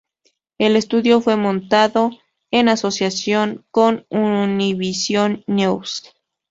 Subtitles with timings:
[0.57, 2.09] El estudio fue montado
[2.49, 6.11] en asociación con Univisión News.